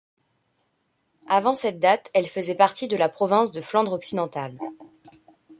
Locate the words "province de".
3.07-3.61